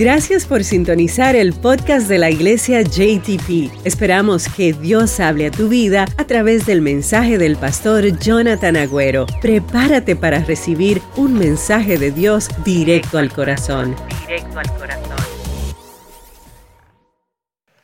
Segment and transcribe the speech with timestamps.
[0.00, 3.84] Gracias por sintonizar el podcast de la iglesia JTP.
[3.84, 9.26] Esperamos que Dios hable a tu vida a través del mensaje del pastor Jonathan Agüero.
[9.42, 13.94] Prepárate para recibir un mensaje de Dios directo al corazón.
[14.26, 15.16] Directo al corazón.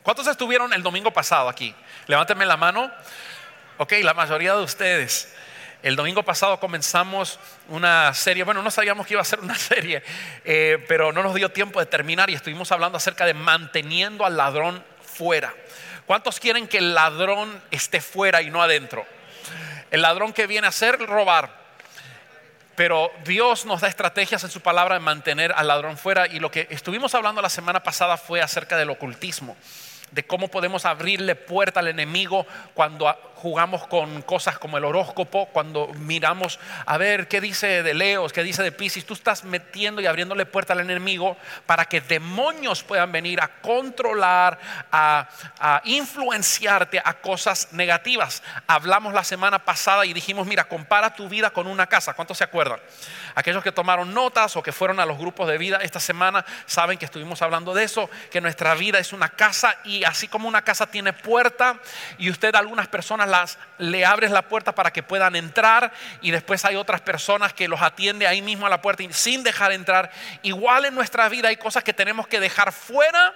[0.01, 1.71] ¿Cuántos estuvieron el domingo pasado aquí?
[2.07, 2.89] Levánteme la mano.
[3.77, 5.31] Ok, la mayoría de ustedes.
[5.83, 7.39] El domingo pasado comenzamos
[7.69, 10.03] una serie, bueno, no sabíamos que iba a ser una serie,
[10.43, 14.37] eh, pero no nos dio tiempo de terminar y estuvimos hablando acerca de manteniendo al
[14.37, 15.53] ladrón fuera.
[16.05, 19.05] ¿Cuántos quieren que el ladrón esté fuera y no adentro?
[19.91, 21.67] El ladrón que viene a hacer robar.
[22.75, 26.51] Pero Dios nos da estrategias en su palabra de mantener al ladrón fuera y lo
[26.51, 29.57] que estuvimos hablando la semana pasada fue acerca del ocultismo
[30.11, 35.87] de cómo podemos abrirle puerta al enemigo cuando jugamos con cosas como el horóscopo, cuando
[35.99, 40.07] miramos a ver qué dice de Leos, qué dice de Pisces, tú estás metiendo y
[40.07, 44.57] abriéndole puerta al enemigo para que demonios puedan venir a controlar,
[44.91, 48.41] a, a influenciarte a cosas negativas.
[48.65, 52.13] Hablamos la semana pasada y dijimos, mira, compara tu vida con una casa.
[52.13, 52.79] ¿Cuántos se acuerdan?
[53.37, 56.97] Aquellos que tomaron notas o que fueron a los grupos de vida esta semana saben
[56.97, 60.63] que estuvimos hablando de eso, que nuestra vida es una casa y así como una
[60.63, 61.77] casa tiene puerta
[62.17, 66.31] y usted a algunas personas las, le abres la puerta para que puedan entrar y
[66.31, 70.09] después hay otras personas que los atiende ahí mismo a la puerta sin dejar entrar.
[70.41, 73.35] Igual en nuestra vida hay cosas que tenemos que dejar fuera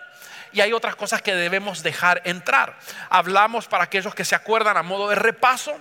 [0.52, 2.76] y hay otras cosas que debemos dejar entrar.
[3.12, 5.80] Hablamos para aquellos que se acuerdan a modo de repaso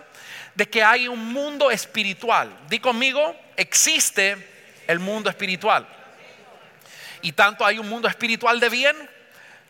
[0.54, 2.50] de que hay un mundo espiritual.
[2.68, 4.36] Di conmigo, existe
[4.86, 5.86] el mundo espiritual.
[7.22, 8.96] Y tanto hay un mundo espiritual de bien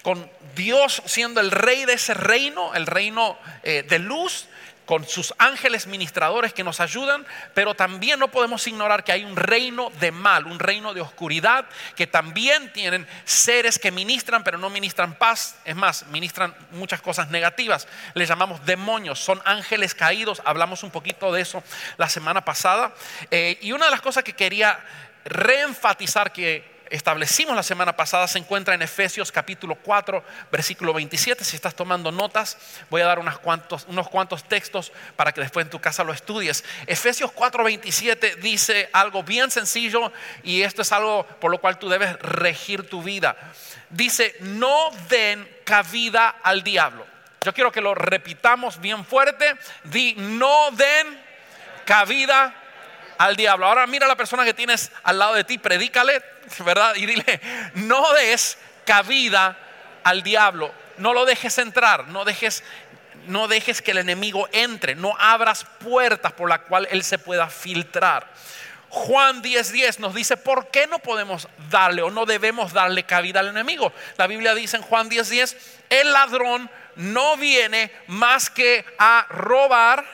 [0.03, 4.47] con Dios siendo el rey de ese reino, el reino eh, de luz,
[4.91, 7.25] con sus ángeles ministradores que nos ayudan,
[7.55, 11.65] pero también no podemos ignorar que hay un reino de mal, un reino de oscuridad,
[11.95, 17.31] que también tienen seres que ministran, pero no ministran paz, es más, ministran muchas cosas
[17.31, 17.87] negativas.
[18.15, 21.63] Les llamamos demonios, son ángeles caídos, hablamos un poquito de eso
[21.97, 22.93] la semana pasada.
[23.31, 24.81] Eh, y una de las cosas que quería
[25.25, 31.45] reenfatizar que establecimos la semana pasada se encuentra en Efesios capítulo 4, versículo 27.
[31.45, 32.59] Si estás tomando notas,
[32.91, 36.13] voy a dar unos cuantos, unos cuantos textos para que después en tu casa lo
[36.13, 36.65] estudies.
[36.87, 40.13] Efesios 4, 27 dice algo bien sencillo
[40.43, 43.37] y esto es algo por lo cual tú debes regir tu vida.
[43.89, 47.07] Dice, no den cabida al diablo.
[47.43, 49.57] Yo quiero que lo repitamos bien fuerte.
[49.85, 51.21] Di, no den
[51.85, 52.60] cabida
[53.21, 53.67] al diablo.
[53.67, 56.23] Ahora mira a la persona que tienes al lado de ti, predícale,
[56.65, 56.95] ¿verdad?
[56.97, 57.41] Y dile,
[57.75, 59.59] no des cabida
[60.03, 62.65] al diablo, no lo dejes entrar, no dejes
[63.27, 67.51] no dejes que el enemigo entre, no abras puertas por las cuales él se pueda
[67.51, 68.27] filtrar.
[68.89, 73.41] Juan 10:10 10 nos dice por qué no podemos darle o no debemos darle cabida
[73.41, 73.93] al enemigo.
[74.17, 75.57] La Biblia dice en Juan 10:10, 10,
[75.91, 80.07] el ladrón no viene más que a robar,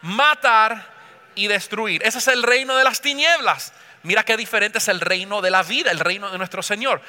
[0.00, 0.95] matar
[1.36, 2.02] y destruir.
[2.04, 3.72] Ese es el reino de las tinieblas.
[4.02, 7.00] Mira qué diferente es el reino de la vida, el reino de nuestro Señor.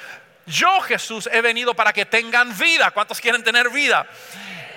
[0.46, 2.90] Yo Jesús he venido para que tengan vida.
[2.92, 4.06] ¿Cuántos quieren tener vida?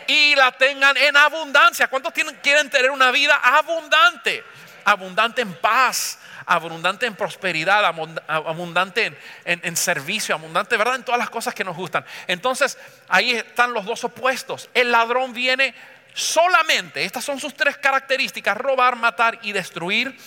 [0.08, 1.88] Y la tengan en abundancia.
[1.88, 4.44] ¿Cuántos quieren tener una vida abundante?
[4.84, 7.86] Abundante en paz, abundante en prosperidad,
[8.28, 10.96] abundante en, servicio, abundante, ¿verdad?
[10.96, 12.04] En todas las cosas que nos gustan.
[12.28, 14.70] Entonces, ahí están los dos opuestos.
[14.74, 15.74] El ladrón viene
[16.14, 20.18] solamente, estas son sus tres características, robar, matar y destruir.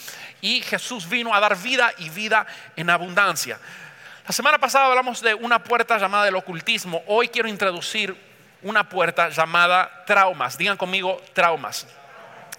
[0.40, 2.46] Y Jesús vino a dar vida y vida
[2.76, 3.58] en abundancia.
[4.26, 7.02] La semana pasada hablamos de una puerta llamada el ocultismo.
[7.06, 8.16] Hoy quiero introducir
[8.62, 10.56] una puerta llamada traumas.
[10.56, 11.86] Digan conmigo traumas.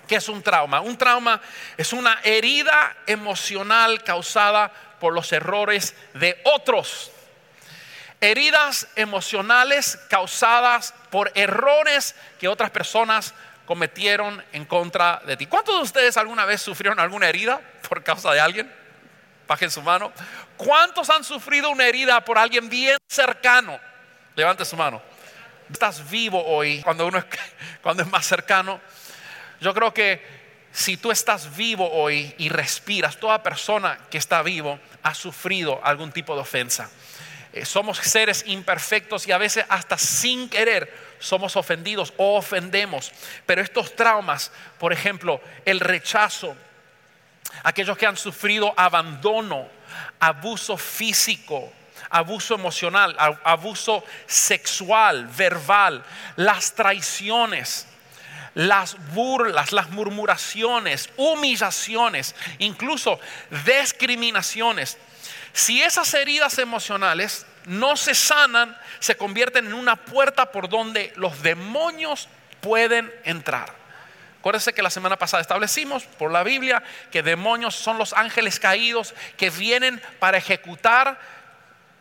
[0.07, 0.81] ¿Qué es un trauma?
[0.81, 1.41] Un trauma
[1.77, 7.11] es una herida emocional causada por los errores de otros
[8.31, 13.33] heridas emocionales causadas por errores que otras personas
[13.65, 15.47] cometieron en contra de ti.
[15.47, 18.71] ¿Cuántos de ustedes alguna vez sufrieron alguna herida por causa de alguien?
[19.47, 20.11] Bajen su mano.
[20.57, 23.79] ¿Cuántos han sufrido una herida por alguien bien cercano?
[24.35, 25.01] Levante su mano.
[25.71, 27.25] Estás vivo hoy cuando uno es,
[27.81, 28.81] cuando es más cercano.
[29.59, 34.79] Yo creo que si tú estás vivo hoy y respiras, toda persona que está vivo
[35.03, 36.89] ha sufrido algún tipo de ofensa.
[37.55, 43.13] Eh, somos seres imperfectos y a veces hasta sin querer somos ofendidos o ofendemos.
[43.45, 46.53] Pero estos traumas, por ejemplo, el rechazo,
[47.63, 49.69] aquellos que han sufrido abandono,
[50.19, 51.71] abuso físico,
[52.09, 53.15] abuso emocional,
[53.45, 56.03] abuso sexual, verbal,
[56.35, 57.87] las traiciones,
[58.53, 63.17] las burlas, las murmuraciones, humillaciones, incluso
[63.65, 64.97] discriminaciones
[65.55, 71.41] si esas heridas emocionales no se sanan, se convierten en una puerta por donde los
[71.41, 72.27] demonios
[72.59, 73.73] pueden entrar.
[74.39, 79.15] Acuérdense que la semana pasada establecimos por la Biblia que demonios son los ángeles caídos
[79.37, 81.17] que vienen para ejecutar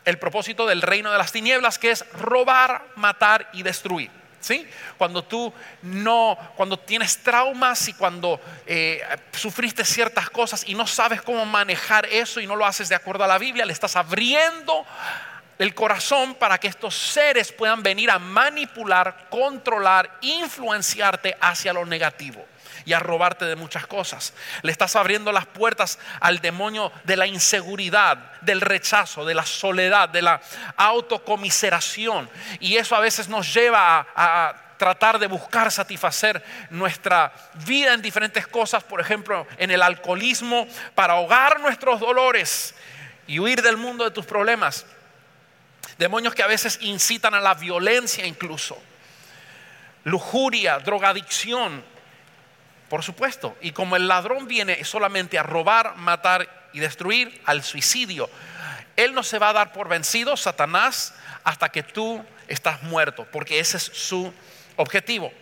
[0.04, 4.10] el propósito del reino de las tinieblas, que es robar, matar y destruir.
[4.44, 4.69] ¿Sí?
[4.99, 5.50] Cuando tú
[5.81, 9.00] no, cuando tienes traumas y cuando eh,
[9.32, 13.25] sufriste ciertas cosas y no sabes cómo manejar eso y no lo haces de acuerdo
[13.25, 14.85] a la Biblia, le estás abriendo
[15.58, 22.44] el corazón para que estos seres puedan venir a manipular, controlar, influenciarte hacia lo negativo
[22.84, 24.34] y a robarte de muchas cosas.
[24.62, 30.08] Le estás abriendo las puertas al demonio de la inseguridad, del rechazo, de la soledad,
[30.08, 30.40] de la
[30.76, 32.28] autocomiseración.
[32.60, 37.32] Y eso a veces nos lleva a, tratar de buscar satisfacer nuestra
[37.64, 40.66] vida en diferentes cosas, por ejemplo, en el alcoholismo,
[40.96, 42.75] para ahogar nuestros dolores
[43.28, 44.84] y huir del mundo de tus problemas.
[45.96, 48.76] Demonios que a veces incitan a la violencia incluso.
[50.02, 51.82] Lujuria, drogadicción,
[52.88, 53.56] por supuesto.
[53.60, 58.28] Y como el ladrón viene solamente a robar, matar y destruir, al suicidio,
[58.96, 63.58] él no se va a dar por vencido, Satanás, hasta que tú estás muerto, porque
[63.58, 64.32] ese es su
[64.76, 65.32] objetivo.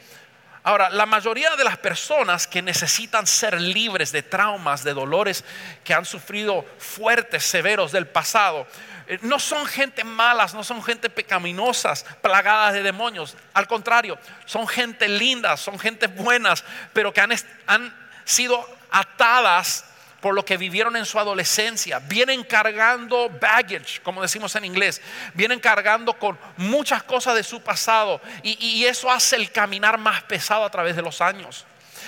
[0.65, 5.45] Ahora, la mayoría de las personas que necesitan ser libres de traumas, de dolores
[5.83, 8.69] que han sufrido fuertes, severos del pasado,
[9.09, 13.37] eh, no son gente malas, no son gente pecaminosas, plagadas de demonios.
[13.55, 17.33] Al contrario, son gente linda, son gente buenas, pero que han,
[17.67, 17.95] han
[18.25, 19.92] sido atadas
[20.23, 21.99] por lo que vivieron en su adolescencia.
[21.99, 25.03] Vienen cargando baggage, como decimos en inglés.
[25.35, 28.23] Vienen cargando con muchas cosas de su pasado.
[28.43, 31.67] Y, eso hace el caminar más pesado a través de los años.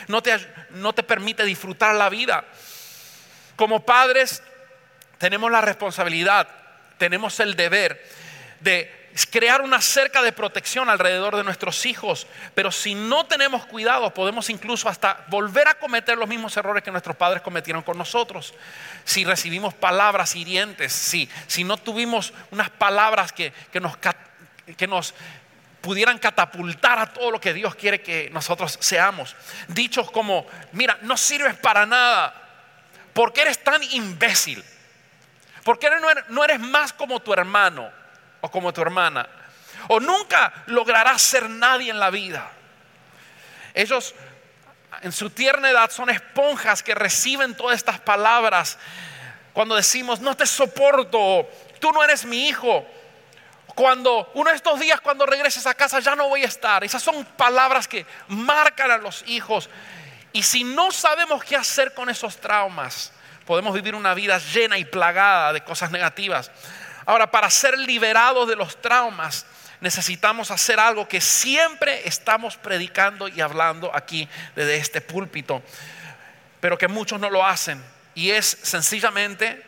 [0.08, 0.34] No te,
[0.70, 2.44] no te permite disfrutar la vida.
[3.56, 4.42] Como padres
[5.18, 6.48] tenemos la responsabilidad
[6.98, 8.02] tenemos el deber
[8.60, 14.12] de crear una cerca de protección alrededor de nuestros hijos, pero si no tenemos cuidado
[14.12, 18.54] podemos incluso hasta volver a cometer los mismos errores que nuestros padres cometieron con nosotros.
[19.04, 23.96] Si recibimos palabras hirientes, si, si no tuvimos unas palabras que, que, nos,
[24.76, 25.14] que nos
[25.80, 29.36] pudieran catapultar a todo lo que Dios quiere que nosotros seamos.
[29.68, 32.34] Dichos como, mira, no sirves para nada,
[33.12, 34.64] porque eres tan imbécil.
[35.62, 35.88] ¿Por qué
[36.30, 38.03] no eres más como tu hermano
[38.44, 39.26] o como tu hermana?
[39.88, 42.50] O nunca lograrás ser nadie en la vida.
[43.72, 44.14] Ellos
[45.00, 48.78] en su tierna edad son esponjas que reciben todas estas palabras.
[49.54, 51.48] Cuando decimos, no te soporto,
[51.80, 52.86] tú no eres mi hijo.
[53.74, 56.84] Cuando uno de estos días, cuando regreses a casa, ya no voy a estar.
[56.84, 59.70] Esas son palabras que marcan a los hijos.
[60.34, 63.10] Y si no sabemos qué hacer con esos traumas,
[63.46, 66.50] podemos vivir una vida llena y plagada de cosas negativas.
[67.06, 69.46] Ahora, para ser liberados de los traumas,
[69.80, 75.62] necesitamos hacer algo que siempre estamos predicando y hablando aquí desde este púlpito,
[76.60, 77.82] pero que muchos no lo hacen.
[78.14, 79.62] Y es sencillamente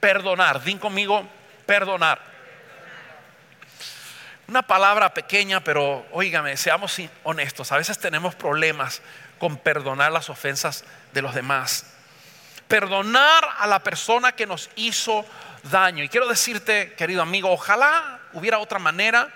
[0.00, 0.62] perdonar.
[0.62, 1.26] Din conmigo,
[1.64, 2.20] perdonar.
[4.48, 7.72] Una palabra pequeña, pero óigame, seamos honestos.
[7.72, 9.00] A veces tenemos problemas
[9.38, 11.96] con perdonar las ofensas de los demás
[12.68, 15.24] perdonar a la persona que nos hizo
[15.70, 16.04] daño.
[16.04, 19.28] Y quiero decirte, querido amigo, ojalá hubiera otra manera,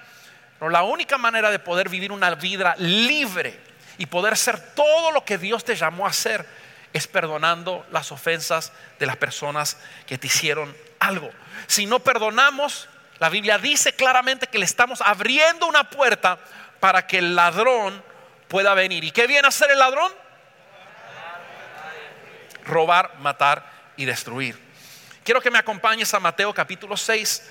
[0.58, 3.58] pero la única manera de poder vivir una vida libre
[3.98, 6.46] y poder ser todo lo que Dios te llamó a ser
[6.92, 11.30] es perdonando las ofensas de las personas que te hicieron algo.
[11.66, 16.38] Si no perdonamos, la Biblia dice claramente que le estamos abriendo una puerta
[16.80, 18.02] para que el ladrón
[18.48, 19.04] pueda venir.
[19.04, 20.10] ¿Y qué viene a hacer el ladrón?
[22.70, 23.64] robar, matar
[23.96, 24.69] y destruir.
[25.24, 27.42] Quiero que me acompañes a Mateo capítulo 6,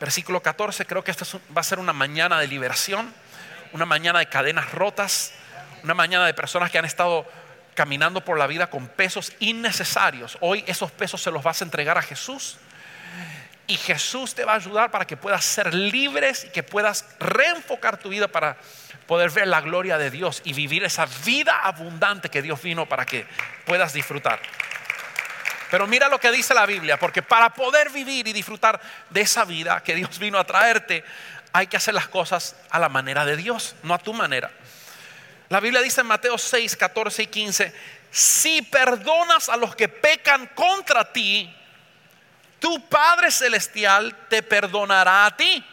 [0.00, 0.86] versículo 14.
[0.86, 3.12] Creo que esta va a ser una mañana de liberación,
[3.72, 5.34] una mañana de cadenas rotas,
[5.84, 7.26] una mañana de personas que han estado
[7.74, 10.38] caminando por la vida con pesos innecesarios.
[10.40, 12.56] Hoy esos pesos se los vas a entregar a Jesús.
[13.66, 17.98] Y Jesús te va a ayudar para que puedas ser libres y que puedas reenfocar
[17.98, 18.56] tu vida para
[19.06, 23.04] poder ver la gloria de Dios y vivir esa vida abundante que Dios vino para
[23.04, 23.26] que
[23.66, 24.40] puedas disfrutar.
[25.70, 29.44] Pero mira lo que dice la Biblia, porque para poder vivir y disfrutar de esa
[29.44, 31.04] vida que Dios vino a traerte,
[31.52, 34.50] hay que hacer las cosas a la manera de Dios, no a tu manera.
[35.48, 37.74] La Biblia dice en Mateo 6, 14 y 15,
[38.10, 41.54] si perdonas a los que pecan contra ti,
[42.58, 45.64] tu Padre Celestial te perdonará a ti.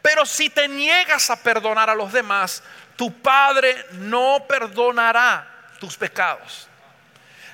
[0.00, 2.62] Pero si te niegas a perdonar a los demás,
[2.96, 5.46] tu Padre no perdonará
[5.78, 6.68] tus pecados.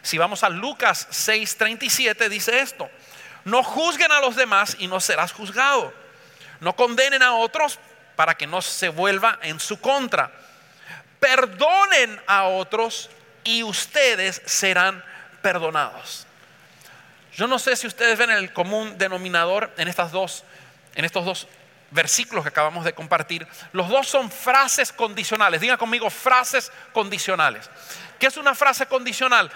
[0.03, 2.91] Si vamos a Lucas 6:37 dice esto,
[3.45, 5.93] no juzguen a los demás y no serás juzgado.
[6.61, 7.79] No condenen a otros
[8.17, 10.33] para que no se vuelva en su contra.
[11.19, 13.11] Perdonen a otros
[13.45, 15.05] y ustedes serán
[15.41, 16.27] perdonados.
[17.35, 20.45] Yo no sé si ustedes ven el común denominador en estas dos
[20.95, 21.49] en estos dos
[21.91, 23.47] versículos que acabamos de compartir.
[23.73, 25.61] Los dos son frases condicionales.
[25.61, 27.71] Diga conmigo frases condicionales.
[28.19, 29.51] ¿Qué es una frase condicional?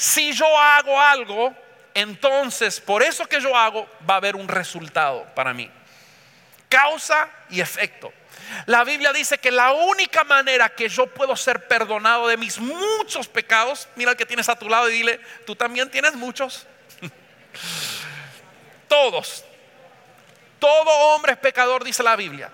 [0.00, 1.54] Si yo hago algo,
[1.92, 5.70] entonces por eso que yo hago va a haber un resultado para mí.
[6.70, 8.10] Causa y efecto.
[8.64, 13.28] La Biblia dice que la única manera que yo puedo ser perdonado de mis muchos
[13.28, 16.66] pecados, mira al que tienes a tu lado y dile, tú también tienes muchos.
[18.88, 19.44] Todos.
[20.58, 22.50] Todo hombre es pecador, dice la Biblia.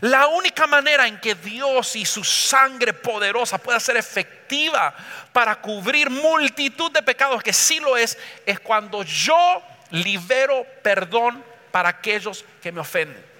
[0.00, 4.94] La única manera en que Dios y su sangre poderosa pueda ser efectiva
[5.32, 11.90] para cubrir multitud de pecados, que sí lo es, es cuando yo libero perdón para
[11.90, 13.32] aquellos que me ofenden.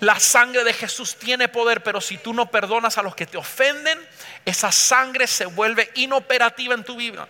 [0.00, 3.38] La sangre de Jesús tiene poder, pero si tú no perdonas a los que te
[3.38, 3.98] ofenden,
[4.44, 7.28] esa sangre se vuelve inoperativa en tu vida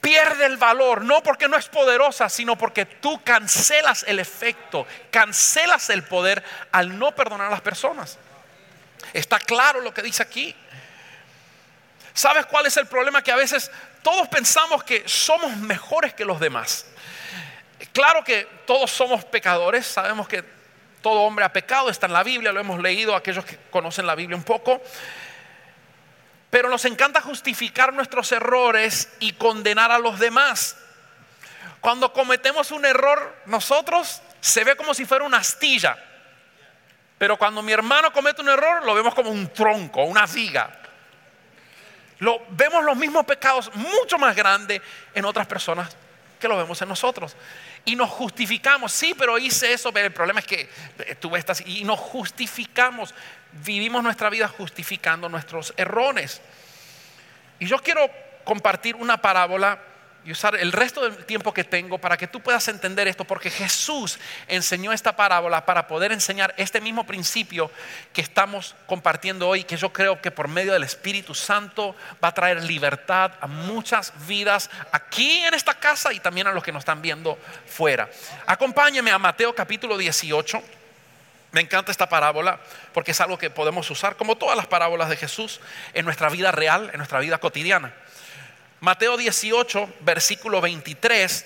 [0.00, 5.90] pierde el valor, no porque no es poderosa, sino porque tú cancelas el efecto, cancelas
[5.90, 8.18] el poder al no perdonar a las personas.
[9.12, 10.54] Está claro lo que dice aquí.
[12.14, 13.22] ¿Sabes cuál es el problema?
[13.22, 13.70] Que a veces
[14.02, 16.86] todos pensamos que somos mejores que los demás.
[17.92, 20.44] Claro que todos somos pecadores, sabemos que
[21.00, 24.14] todo hombre ha pecado, está en la Biblia, lo hemos leído aquellos que conocen la
[24.14, 24.82] Biblia un poco.
[26.50, 30.76] Pero nos encanta justificar nuestros errores y condenar a los demás.
[31.80, 35.96] Cuando cometemos un error, nosotros se ve como si fuera una astilla.
[37.18, 40.70] Pero cuando mi hermano comete un error, lo vemos como un tronco, una viga.
[42.20, 44.80] Lo, vemos los mismos pecados mucho más grandes
[45.14, 45.96] en otras personas
[46.38, 47.36] que lo vemos en nosotros.
[47.88, 50.68] Y nos justificamos, sí, pero hice eso, pero el problema es que
[51.20, 53.14] tú estás, y nos justificamos
[53.64, 56.42] vivimos nuestra vida justificando nuestros errores.
[57.58, 58.10] Y yo quiero
[58.44, 59.78] compartir una parábola
[60.24, 63.50] y usar el resto del tiempo que tengo para que tú puedas entender esto, porque
[63.50, 67.70] Jesús enseñó esta parábola para poder enseñar este mismo principio
[68.12, 72.34] que estamos compartiendo hoy, que yo creo que por medio del Espíritu Santo va a
[72.34, 76.80] traer libertad a muchas vidas aquí en esta casa y también a los que nos
[76.80, 78.08] están viendo fuera.
[78.46, 80.62] Acompáñeme a Mateo capítulo 18.
[81.52, 82.60] Me encanta esta parábola
[82.92, 85.60] porque es algo que podemos usar, como todas las parábolas de Jesús,
[85.94, 87.94] en nuestra vida real, en nuestra vida cotidiana.
[88.80, 91.44] Mateo 18, versículo 23,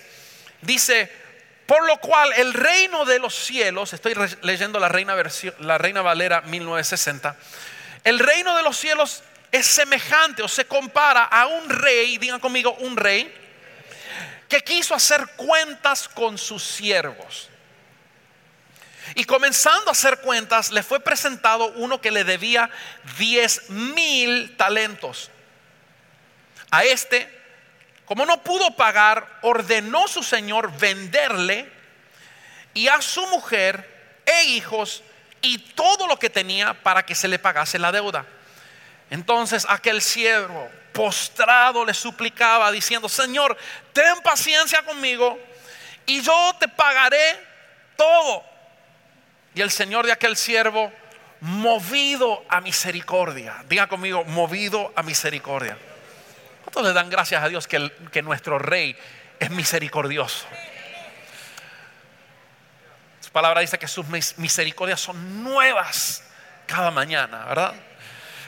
[0.60, 1.10] dice,
[1.66, 5.16] por lo cual el reino de los cielos, estoy leyendo la Reina,
[5.58, 7.36] la Reina Valera 1960,
[8.04, 12.74] el reino de los cielos es semejante o se compara a un rey, digan conmigo,
[12.80, 13.32] un rey,
[14.48, 17.48] que quiso hacer cuentas con sus siervos.
[19.14, 22.70] Y comenzando a hacer cuentas, le fue presentado uno que le debía
[23.18, 25.30] 10 mil talentos.
[26.72, 27.28] A este,
[28.06, 31.70] como no pudo pagar, ordenó su señor venderle
[32.72, 35.02] y a su mujer e hijos
[35.42, 38.24] y todo lo que tenía para que se le pagase la deuda.
[39.10, 43.54] Entonces aquel siervo postrado le suplicaba diciendo, Señor,
[43.92, 45.38] ten paciencia conmigo
[46.06, 47.38] y yo te pagaré
[47.98, 48.42] todo.
[49.54, 50.90] Y el Señor de aquel siervo,
[51.40, 55.76] movido a misericordia, diga conmigo, movido a misericordia.
[56.72, 58.96] ¿Cuántos le dan gracias a Dios que, que nuestro rey
[59.38, 60.46] es misericordioso?
[63.20, 64.06] Su palabra dice que sus
[64.38, 66.24] misericordias son nuevas
[66.64, 67.74] cada mañana, ¿verdad?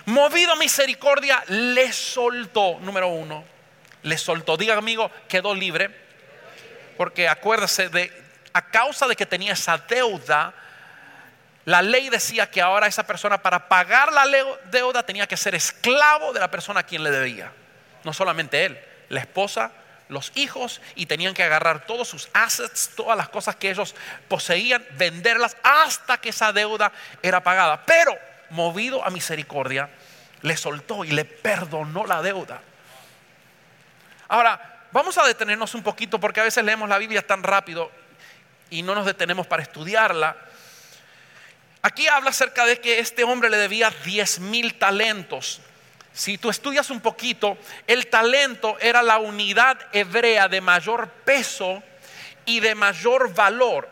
[0.07, 3.45] Movido a misericordia, le soltó, número uno,
[4.05, 4.57] le soltó.
[4.57, 5.91] Diga amigo, quedó libre.
[6.97, 8.11] Porque acuérdese de,
[8.55, 10.55] a causa de que tenía esa deuda,
[11.67, 14.25] la ley decía que ahora esa persona para pagar la
[14.71, 17.53] deuda tenía que ser esclavo de la persona a quien le debía.
[18.05, 19.73] No solamente él, la esposa,
[20.09, 23.95] los hijos y tenían que agarrar todos sus assets, todas las cosas que ellos
[24.29, 26.93] poseían, venderlas hasta que esa deuda
[27.23, 27.85] era pagada.
[27.85, 28.17] Pero
[28.51, 29.91] movido a misericordia,
[30.43, 32.61] le soltó y le perdonó la deuda.
[34.29, 37.91] Ahora, vamos a detenernos un poquito porque a veces leemos la Biblia tan rápido
[38.71, 40.37] y no nos detenemos para estudiarla.
[41.83, 45.61] Aquí habla acerca de que este hombre le debía 10 mil talentos.
[46.15, 51.83] Si tú estudias un poquito, el talento era la unidad hebrea de mayor peso
[52.47, 53.89] y de mayor valor.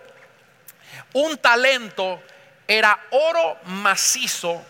[1.14, 2.22] Un talento
[2.68, 4.64] era oro macizo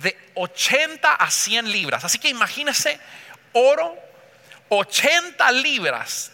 [0.00, 2.04] de 80 a 100 libras.
[2.04, 2.98] Así que imagínese
[3.52, 3.94] oro
[4.70, 6.32] 80 libras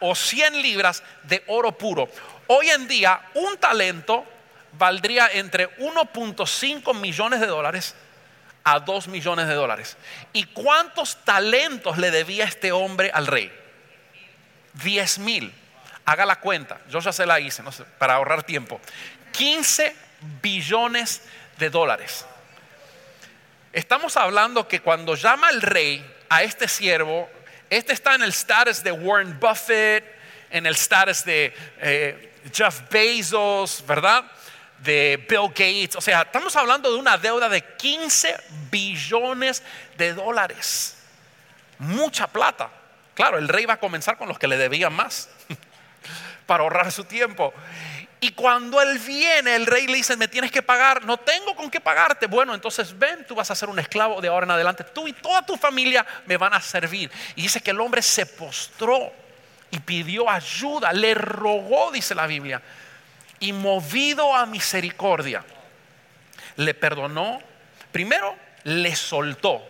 [0.00, 2.08] o 100 libras de oro puro.
[2.46, 4.24] Hoy en día un talento
[4.72, 7.94] valdría entre 1.5 millones de dólares
[8.64, 9.96] a 2 millones de dólares.
[10.32, 13.52] ¿Y cuántos talentos le debía este hombre al rey?
[14.74, 15.54] 10 mil.
[16.04, 18.80] Haga la cuenta, yo ya se la hice, no sé, para ahorrar tiempo.
[19.32, 19.94] 15
[20.42, 21.22] billones
[21.58, 22.26] de dólares.
[23.72, 27.28] Estamos hablando que cuando llama el rey a este siervo,
[27.68, 30.04] este está en el status de Warren Buffett,
[30.50, 34.24] en el status de eh, Jeff Bezos, ¿verdad?
[34.80, 35.96] De Bill Gates.
[35.96, 38.36] O sea, estamos hablando de una deuda de 15
[38.70, 39.62] billones
[39.96, 40.96] de dólares.
[41.78, 42.70] Mucha plata.
[43.14, 45.28] Claro, el rey va a comenzar con los que le debían más
[46.46, 47.52] para ahorrar su tiempo.
[48.22, 51.70] Y cuando él viene, el rey le dice, me tienes que pagar, no tengo con
[51.70, 52.26] qué pagarte.
[52.26, 54.84] Bueno, entonces ven, tú vas a ser un esclavo de ahora en adelante.
[54.84, 57.10] Tú y toda tu familia me van a servir.
[57.34, 59.10] Y dice que el hombre se postró
[59.70, 62.60] y pidió ayuda, le rogó, dice la Biblia.
[63.40, 65.44] Y movido a misericordia,
[66.56, 67.40] le perdonó.
[67.90, 69.66] Primero, le soltó,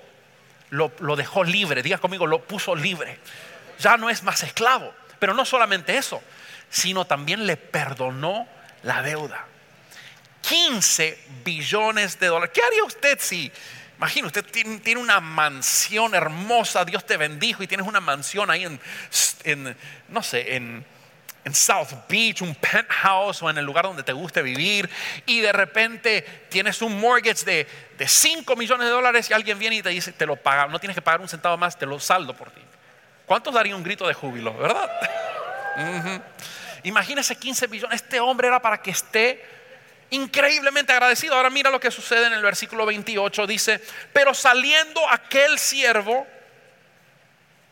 [0.71, 1.83] lo, dejó libre.
[1.83, 3.19] Diga conmigo, lo puso libre.
[3.79, 4.93] Ya no es más esclavo.
[5.19, 6.23] Pero no solamente eso,
[6.69, 8.47] sino también le perdonó
[8.83, 9.47] la deuda.
[10.41, 12.53] 15 billones de dólares.
[12.55, 13.53] ¿Qué haría usted si,
[13.99, 18.65] imagina, usted tiene, una mansión hermosa, Dios te bendijo y tienes una mansión ahí
[19.45, 19.77] en,
[20.09, 20.85] no sé, en,
[21.45, 24.91] en South Beach, un penthouse o en el lugar donde te guste vivir
[25.27, 27.67] y de repente tienes un mortgage de,
[27.97, 30.79] de 5 millones de dólares y alguien viene y te dice, te lo paga, no
[30.79, 32.61] tienes que pagar un centavo más, te lo saldo por ti.
[33.27, 34.91] ¿Cuántos darían un grito de júbilo, verdad?
[36.83, 38.03] Imagínese 15 billones.
[38.03, 39.45] Este hombre era para que esté
[40.11, 41.35] increíblemente agradecido.
[41.35, 43.47] Ahora mira lo que sucede en el versículo 28.
[43.47, 43.81] Dice,
[44.13, 46.27] pero saliendo aquel siervo,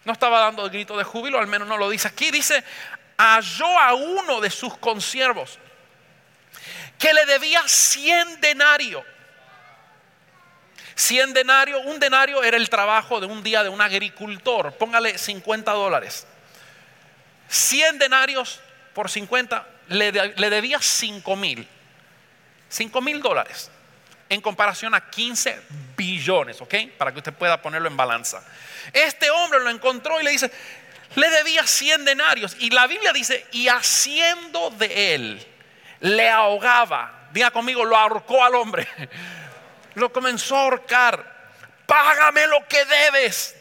[0.04, 2.30] no estaba dando el grito de júbilo, al menos no lo dice aquí.
[2.30, 2.62] Dice,
[3.18, 5.58] halló a uno de sus consiervos
[6.98, 9.04] que le debía 100 denarios.
[10.94, 14.72] 100 denarios, un denario era el trabajo de un día de un agricultor.
[14.72, 16.26] Póngale 50 dólares.
[17.48, 18.60] 100 denarios
[18.94, 21.68] por 50, le, debía 5 mil.
[22.68, 23.70] 5 mil dólares
[24.28, 25.62] en comparación a 15
[25.96, 26.74] billones, ¿ok?
[26.98, 28.42] Para que usted pueda ponerlo en balanza.
[28.92, 30.50] Este hombre lo encontró y le dice,
[31.14, 32.56] le debía 100 denarios.
[32.58, 35.46] Y la Biblia dice, y haciendo de él,
[36.00, 37.28] le ahogaba.
[37.32, 38.86] Diga conmigo, lo ahorcó al hombre.
[39.94, 41.38] Lo comenzó a ahorcar.
[41.84, 43.56] Págame lo que debes.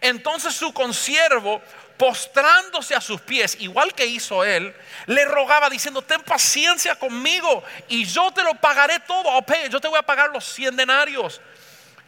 [0.00, 1.60] Entonces su consiervo
[2.00, 8.06] postrándose a sus pies, igual que hizo él, le rogaba diciendo, ten paciencia conmigo y
[8.06, 9.28] yo te lo pagaré todo,
[9.68, 11.42] yo te voy a pagar los 100 denarios.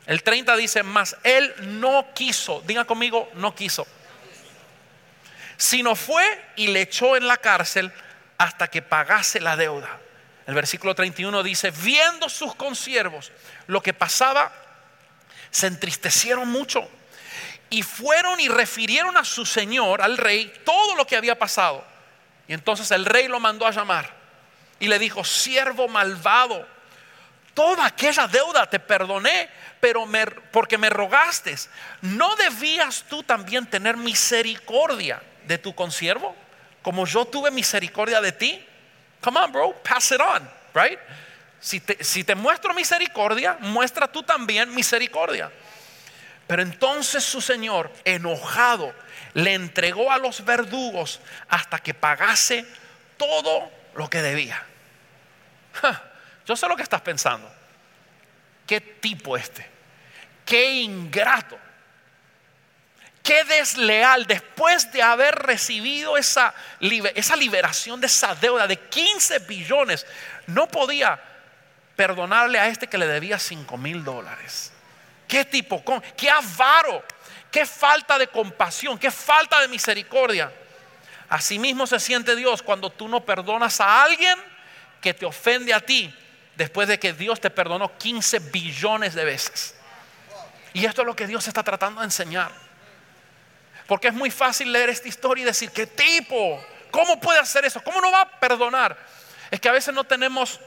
[0.06, 3.86] El 30 dice, más él no quiso, diga conmigo, no quiso,
[5.62, 6.24] sino fue
[6.56, 7.92] y le echó en la cárcel
[8.36, 10.00] hasta que pagase la deuda.
[10.44, 13.30] El versículo 31 dice, viendo sus consiervos
[13.68, 14.50] lo que pasaba,
[15.52, 16.90] se entristecieron mucho
[17.70, 21.86] y fueron y refirieron a su señor, al rey, todo lo que había pasado.
[22.48, 24.12] Y entonces el rey lo mandó a llamar
[24.80, 26.66] y le dijo, siervo malvado,
[27.54, 29.48] toda aquella deuda te perdoné,
[29.78, 30.08] pero
[30.50, 31.54] porque me rogaste,
[32.00, 36.34] ¿no debías tú también tener misericordia de tu consiervo?
[36.82, 38.66] Como yo tuve misericordia de ti.
[39.20, 40.98] Come on, bro, pass it on, right?
[41.60, 45.50] Si te, si te muestro misericordia, muestra tú también misericordia.
[46.46, 48.92] Pero entonces su señor, enojado,
[49.34, 52.66] le entregó a los verdugos hasta que pagase
[53.16, 54.62] todo lo que debía.
[56.46, 57.50] yo sé lo que estás pensando.
[58.66, 59.66] ¿Qué tipo este?
[60.44, 61.58] ¿Qué ingrato?
[63.22, 70.04] Qué desleal después de haber recibido esa, liberación de esa deuda de 15 billones.
[70.48, 71.22] No podía
[71.94, 74.72] perdonarle a este que le debía 5 mil dólares.
[75.28, 75.82] ¿Qué tipo?
[76.16, 77.04] ¿Qué avaro?
[77.50, 78.98] ¿Qué falta de compasión?
[78.98, 80.52] ¿Qué falta de misericordia?
[81.28, 84.38] Asimismo se siente Dios cuando tú no perdonas a alguien
[85.00, 86.12] que te ofende a ti
[86.56, 89.76] después de que Dios te perdonó 15 billones de veces.
[90.74, 92.50] Y esto es lo que Dios está tratando de enseñar.
[93.86, 96.64] Porque es muy fácil leer esta historia y decir, ¿qué tipo?
[96.90, 97.82] ¿Cómo puede hacer eso?
[97.82, 98.96] ¿Cómo no va a perdonar?
[99.50, 100.60] Es que a veces no tenemos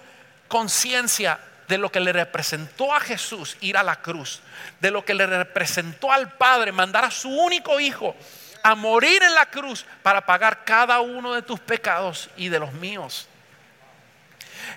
[0.47, 4.41] conciencia de lo que le representó a Jesús ir a la cruz,
[4.80, 8.15] de lo que le representó al Padre mandar a su único hijo
[8.62, 12.73] a morir en la cruz para pagar cada uno de tus pecados y de los
[12.73, 13.28] míos.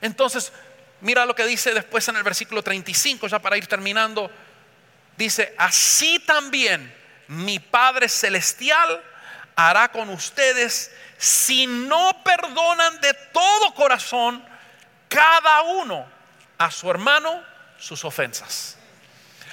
[0.01, 0.53] Entonces,
[1.01, 4.31] mira lo que dice después en el versículo 35, ya para ir terminando.
[5.16, 6.94] Dice, así también
[7.28, 9.02] mi Padre Celestial
[9.54, 14.42] hará con ustedes si no perdonan de todo corazón
[15.08, 16.06] cada uno
[16.56, 17.42] a su hermano
[17.78, 18.77] sus ofensas.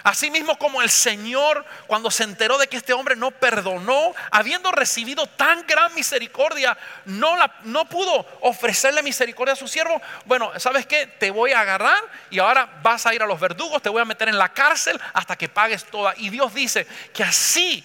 [0.05, 5.25] Asimismo como el Señor, cuando se enteró de que este hombre no perdonó, habiendo recibido
[5.25, 9.99] tan gran misericordia, no, la, no pudo ofrecerle misericordia a su siervo.
[10.25, 11.07] Bueno, ¿sabes qué?
[11.07, 14.05] Te voy a agarrar y ahora vas a ir a los verdugos, te voy a
[14.05, 16.13] meter en la cárcel hasta que pagues toda.
[16.17, 17.83] Y Dios dice que así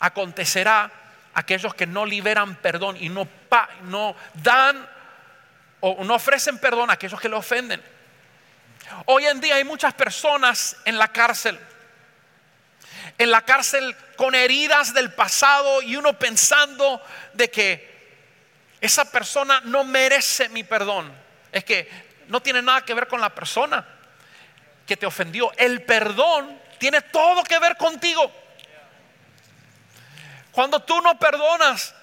[0.00, 0.90] acontecerá
[1.34, 3.28] aquellos que no liberan perdón y no,
[3.82, 4.88] no dan
[5.78, 7.93] o no ofrecen perdón a aquellos que le ofenden.
[9.06, 11.58] Hoy en día hay muchas personas en la cárcel.
[13.18, 17.02] En la cárcel con heridas del pasado y uno pensando
[17.32, 17.94] de que
[18.80, 21.12] esa persona no merece mi perdón.
[21.52, 21.88] Es que
[22.28, 23.86] no tiene nada que ver con la persona
[24.86, 25.52] que te ofendió.
[25.56, 28.30] El perdón tiene todo que ver contigo.
[30.52, 31.94] Cuando tú no perdonas,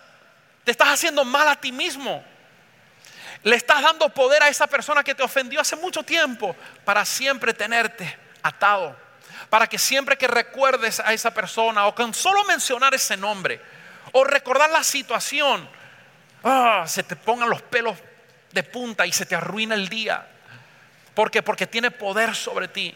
[0.63, 2.23] te estás haciendo mal a ti mismo.
[3.43, 7.53] Le estás dando poder a esa persona que te ofendió hace mucho tiempo para siempre
[7.53, 8.95] tenerte atado.
[9.49, 13.59] Para que siempre que recuerdes a esa persona o con solo mencionar ese nombre
[14.11, 15.67] o recordar la situación,
[16.43, 17.97] ah, se te pongan los pelos
[18.51, 20.27] de punta y se te arruina el día.
[21.13, 21.41] ¿Por qué?
[21.41, 22.95] Porque tiene poder sobre ti.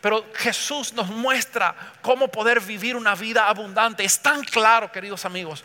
[0.00, 4.04] Pero Jesús nos muestra cómo poder vivir una vida abundante.
[4.04, 5.64] Es tan claro, queridos amigos.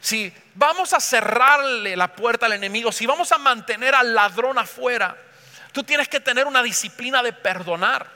[0.00, 5.16] Si vamos a cerrarle la puerta al enemigo, si vamos a mantener al ladrón afuera,
[5.72, 8.06] tú tienes que tener una disciplina de perdonar.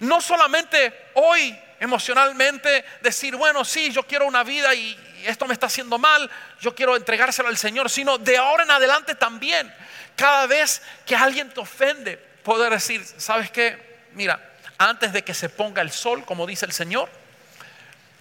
[0.00, 5.66] No solamente hoy emocionalmente decir, bueno, sí, yo quiero una vida y esto me está
[5.66, 9.72] haciendo mal, yo quiero entregárselo al Señor, sino de ahora en adelante también,
[10.16, 14.04] cada vez que alguien te ofende, poder decir, ¿sabes qué?
[14.12, 17.10] Mira, antes de que se ponga el sol, como dice el Señor,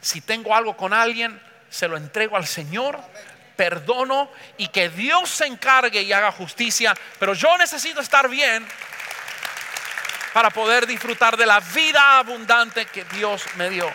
[0.02, 1.40] si tengo algo con alguien,
[1.74, 3.00] se lo entrego al Señor,
[3.56, 8.64] perdono y que Dios se encargue y haga justicia, pero yo necesito estar bien
[10.34, 13.92] para poder disfrutar de la vida abundante que Dios me dio.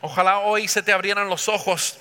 [0.00, 1.98] Ojalá hoy se te abrieran los ojos.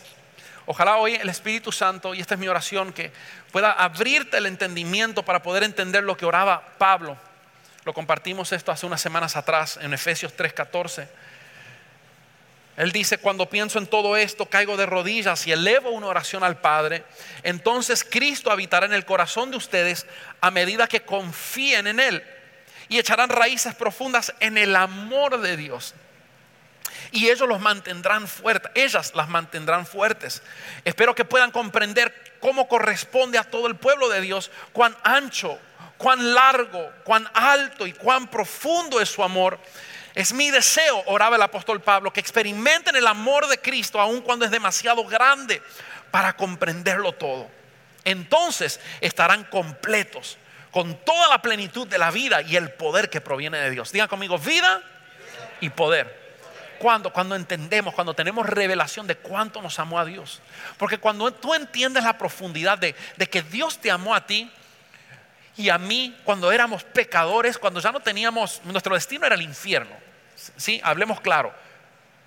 [0.66, 3.12] Ojalá hoy el Espíritu Santo, y esta es mi oración, que
[3.52, 7.27] pueda abrirte el entendimiento para poder entender lo que oraba Pablo
[7.88, 11.08] lo compartimos esto hace unas semanas atrás en Efesios 3:14.
[12.76, 16.60] Él dice, cuando pienso en todo esto, caigo de rodillas y elevo una oración al
[16.60, 17.06] Padre.
[17.44, 20.06] Entonces Cristo habitará en el corazón de ustedes
[20.42, 22.24] a medida que confíen en Él
[22.90, 25.96] y echarán raíces profundas en el amor de Dios.
[27.12, 30.44] Y ellos los mantendrán fuertes, ellas las mantendrán fuertes.
[30.84, 35.58] Espero que puedan comprender cómo corresponde a todo el pueblo de Dios, cuán ancho,
[35.98, 39.60] cuán largo, cuán alto y cuán profundo es su amor.
[40.14, 44.46] Es mi deseo, oraba el apóstol Pablo, que experimenten el amor de Cristo aun cuando
[44.46, 45.62] es demasiado grande
[46.10, 47.50] para comprenderlo todo.
[48.04, 50.38] Entonces estarán completos
[50.72, 53.92] con toda la plenitud de la vida y el poder que proviene de Dios.
[53.92, 54.82] Digan conmigo, vida
[55.60, 56.28] y poder.
[56.80, 60.42] Cuando, cuando entendemos, cuando tenemos revelación de cuánto nos amó a Dios.
[60.78, 64.52] Porque cuando tú entiendes la profundidad de, de que Dios te amó a ti,
[65.58, 69.96] y a mí cuando éramos pecadores, cuando ya no teníamos, nuestro destino era el infierno.
[70.56, 70.80] ¿Sí?
[70.84, 71.54] Hablemos claro.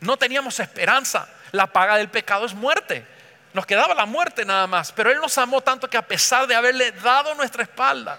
[0.00, 1.28] No teníamos esperanza.
[1.52, 3.06] La paga del pecado es muerte.
[3.52, 4.90] Nos quedaba la muerte nada más.
[4.92, 8.18] Pero Él nos amó tanto que a pesar de haberle dado nuestra espalda,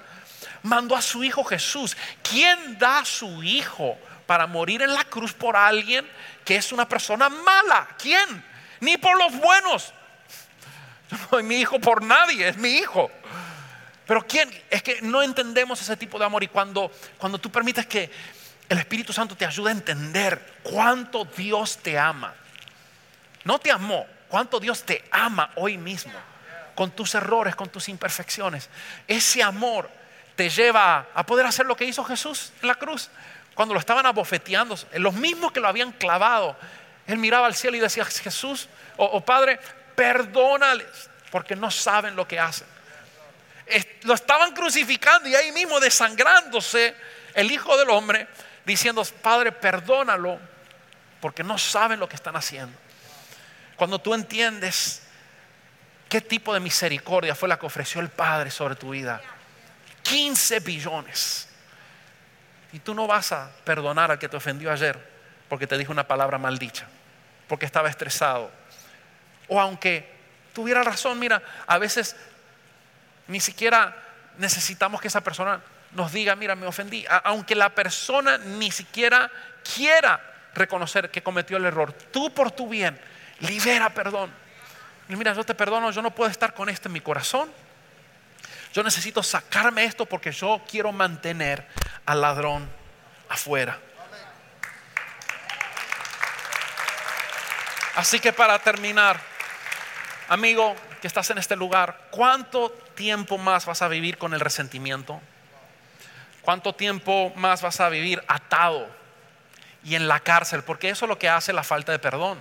[0.63, 1.97] mandó a su Hijo Jesús.
[2.23, 6.09] ¿Quién da a su Hijo para morir en la cruz por alguien
[6.45, 7.89] que es una persona mala?
[7.97, 8.45] ¿Quién?
[8.79, 9.93] Ni por los buenos.
[11.29, 13.11] No mi hijo por nadie, es mi hijo.
[14.11, 14.51] Pero ¿quién?
[14.69, 18.11] Es que no entendemos ese tipo de amor y cuando, cuando tú permites que
[18.67, 22.33] el Espíritu Santo te ayude a entender cuánto Dios te ama.
[23.45, 26.11] No te amó, cuánto Dios te ama hoy mismo,
[26.75, 28.69] con tus errores, con tus imperfecciones.
[29.07, 29.89] Ese amor
[30.35, 33.09] te lleva a poder hacer lo que hizo Jesús en la cruz.
[33.55, 36.57] Cuando lo estaban abofeteando, los mismos que lo habían clavado,
[37.07, 39.57] él miraba al cielo y decía, Jesús, o, o Padre,
[39.95, 42.67] perdónales, porque no saben lo que hacen
[44.03, 46.95] lo estaban crucificando y ahí mismo desangrándose
[47.33, 48.27] el Hijo del Hombre,
[48.65, 50.39] diciendo, Padre, perdónalo,
[51.19, 52.77] porque no saben lo que están haciendo.
[53.75, 55.03] Cuando tú entiendes
[56.09, 59.21] qué tipo de misericordia fue la que ofreció el Padre sobre tu vida,
[60.03, 61.47] 15 billones.
[62.73, 64.97] Y tú no vas a perdonar al que te ofendió ayer
[65.49, 66.87] porque te dijo una palabra maldicha,
[67.47, 68.51] porque estaba estresado.
[69.47, 70.09] O aunque
[70.53, 72.15] tuviera razón, mira, a veces
[73.31, 73.95] ni siquiera
[74.37, 75.61] necesitamos que esa persona
[75.93, 79.31] nos diga, mira, me ofendí, aunque la persona ni siquiera
[79.75, 80.21] quiera
[80.53, 82.99] reconocer que cometió el error, tú por tu bien,
[83.39, 84.31] libera perdón.
[85.07, 87.51] Y mira, yo te perdono, yo no puedo estar con esto en mi corazón.
[88.73, 91.67] Yo necesito sacarme esto porque yo quiero mantener
[92.05, 92.69] al ladrón
[93.27, 93.77] afuera.
[97.95, 99.19] Así que para terminar,
[100.29, 105.19] amigo que estás en este lugar, ¿cuánto tiempo más vas a vivir con el resentimiento?
[106.41, 108.87] ¿Cuánto tiempo más vas a vivir atado
[109.83, 110.63] y en la cárcel?
[110.63, 112.39] Porque eso es lo que hace la falta de perdón.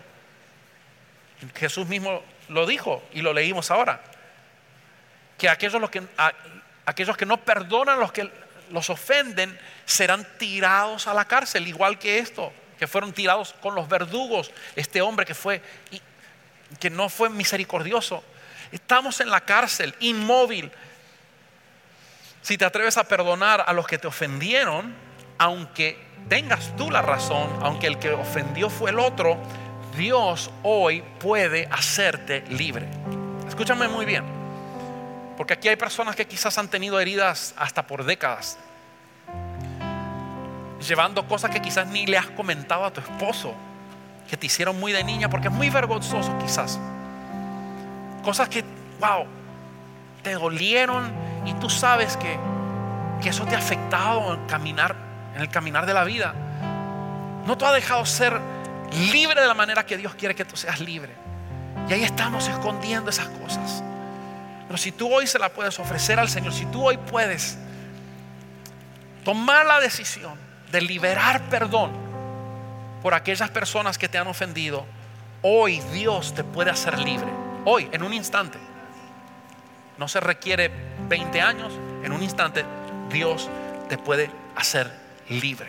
[1.54, 4.02] Jesús mismo lo dijo y lo leímos ahora.
[5.38, 6.02] Que aquellos, que,
[6.84, 8.30] aquellos que no perdonan los que
[8.70, 13.88] los ofenden serán tirados a la cárcel, igual que esto que fueron tirados con los
[13.88, 15.62] verdugos, este hombre que fue
[16.78, 18.24] que no fue misericordioso.
[18.72, 20.70] Estamos en la cárcel, inmóvil.
[22.42, 24.94] Si te atreves a perdonar a los que te ofendieron,
[25.38, 29.36] aunque tengas tú la razón, aunque el que ofendió fue el otro,
[29.96, 32.86] Dios hoy puede hacerte libre.
[33.48, 34.24] Escúchame muy bien,
[35.36, 38.58] porque aquí hay personas que quizás han tenido heridas hasta por décadas
[40.86, 43.54] llevando cosas que quizás ni le has comentado a tu esposo,
[44.28, 46.78] que te hicieron muy de niña, porque es muy vergonzoso quizás.
[48.22, 48.64] Cosas que,
[49.00, 49.26] wow,
[50.22, 51.12] te dolieron
[51.46, 52.38] y tú sabes que,
[53.22, 54.94] que eso te ha afectado en, caminar,
[55.34, 56.34] en el caminar de la vida.
[57.46, 58.38] No te ha dejado ser
[59.12, 61.12] libre de la manera que Dios quiere que tú seas libre.
[61.88, 63.82] Y ahí estamos escondiendo esas cosas.
[64.66, 67.58] Pero si tú hoy se la puedes ofrecer al Señor, si tú hoy puedes
[69.24, 70.34] tomar la decisión
[70.70, 71.90] de liberar perdón
[73.02, 74.86] por aquellas personas que te han ofendido,
[75.42, 77.49] hoy Dios te puede hacer libre.
[77.64, 78.58] Hoy, en un instante.
[79.98, 80.70] No se requiere
[81.08, 82.64] 20 años, en un instante
[83.10, 83.48] Dios
[83.88, 84.90] te puede hacer
[85.28, 85.68] libre.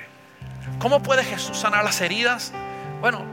[0.79, 2.53] ¿Cómo puede Jesús sanar las heridas?
[3.01, 3.23] Bueno,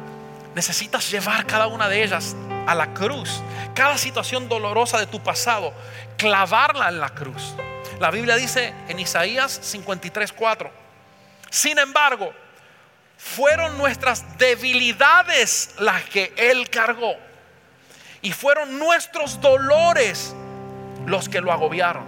[0.54, 2.34] necesitas llevar cada una de ellas
[2.66, 3.42] a la cruz.
[3.74, 5.72] Cada situación dolorosa de tu pasado,
[6.16, 7.54] clavarla en la cruz.
[8.00, 10.88] La Biblia dice en Isaías 53, 4
[11.50, 12.32] sin embargo,
[13.16, 17.14] fueron nuestras debilidades las que Él cargó.
[18.22, 20.34] Y fueron nuestros dolores
[21.06, 22.04] los que lo agobiaron.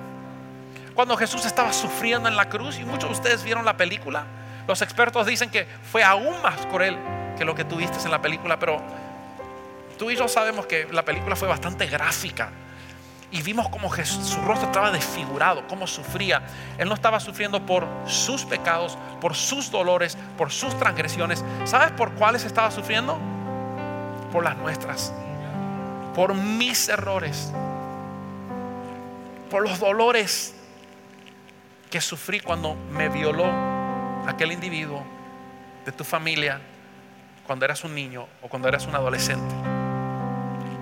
[0.95, 4.27] Cuando Jesús estaba sufriendo en la cruz, y muchos de ustedes vieron la película,
[4.67, 6.97] los expertos dicen que fue aún más cruel
[7.39, 8.83] que lo que tuviste en la película, pero
[9.99, 12.51] tú y yo sabemos que la película fue bastante gráfica
[13.33, 16.43] y vimos cómo su rostro estaba desfigurado, cómo sufría.
[16.79, 21.45] Él no estaba sufriendo por sus pecados, por sus dolores, por sus transgresiones.
[21.65, 23.19] ¿Sabes por cuáles estaba sufriendo?
[24.33, 25.13] Por las nuestras,
[26.15, 27.53] por mis errores,
[29.51, 30.55] por los dolores
[31.91, 33.51] que sufrí cuando me violó
[34.27, 35.05] aquel individuo
[35.85, 36.61] de tu familia,
[37.47, 39.55] cuando eras un niño o cuando eras un adolescente.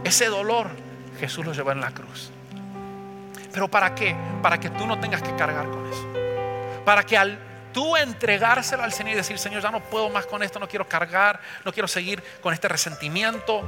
[0.04, 0.68] Ese dolor
[1.18, 2.30] Jesús lo llevó en la cruz.
[3.52, 4.14] ¿Pero para qué?
[4.42, 6.06] Para que tú no tengas que cargar con eso.
[6.84, 7.38] Para que al
[7.72, 10.88] tú entregárselo al Señor y decir, Señor, ya no puedo más con esto, no quiero
[10.88, 13.62] cargar, no quiero seguir con este resentimiento,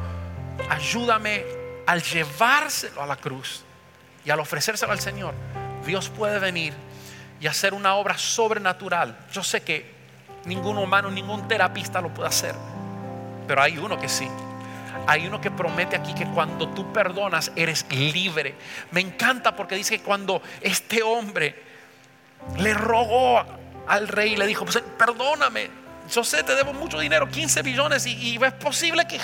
[0.69, 1.45] ayúdame
[1.87, 3.65] al llevárselo a la cruz
[4.25, 5.35] y al ofrecérselo al Señor,
[5.87, 6.75] Dios puede venir
[7.41, 9.19] y hacer una obra sobrenatural.
[9.33, 9.95] Yo sé que
[10.45, 12.55] ningún humano, ningún terapista lo puede hacer,
[13.47, 14.29] pero hay uno que sí.
[15.07, 18.55] Hay uno que promete aquí que cuando tú perdonas eres libre.
[18.91, 21.63] Me encanta porque dice que cuando este hombre
[22.59, 23.43] le rogó
[23.89, 25.71] al rey, le dijo, pues, perdóname,
[26.11, 29.19] yo sé, te debo mucho dinero, 15 billones, y, es posible que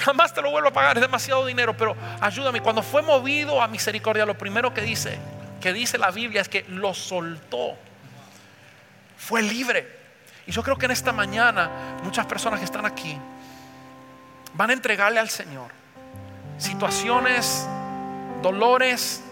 [0.00, 2.60] jamás te lo vuelva a pagar, es demasiado dinero, pero ayúdame.
[2.60, 5.18] Cuando fue movido a misericordia, lo primero que dice,
[5.60, 7.76] que dice la Biblia es que lo soltó,
[9.16, 10.00] fue libre.
[10.46, 11.70] Y yo creo que en esta mañana
[12.02, 13.16] muchas personas que están aquí,
[14.54, 15.70] van a entregarle al Señor
[16.58, 17.66] situaciones,
[18.42, 19.22] dolores,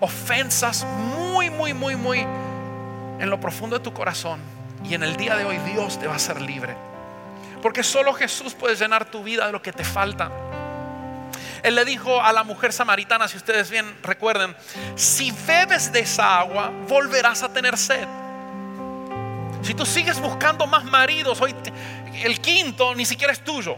[0.00, 4.40] ofensas muy, muy, muy, muy en lo profundo de tu corazón.
[4.84, 6.76] Y en el día de hoy Dios te va a hacer libre.
[7.62, 10.30] Porque solo Jesús puede llenar tu vida de lo que te falta.
[11.62, 14.54] Él le dijo a la mujer samaritana, si ustedes bien recuerden,
[14.96, 18.06] si bebes de esa agua, volverás a tener sed.
[19.62, 21.54] Si tú sigues buscando más maridos, hoy
[22.24, 23.76] el quinto ni siquiera es tuyo.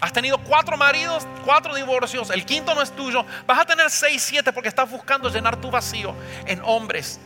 [0.00, 3.24] Has tenido cuatro maridos, cuatro divorcios, el quinto no es tuyo.
[3.46, 6.14] Vas a tener seis, siete porque estás buscando llenar tu vacío
[6.46, 7.18] en hombres.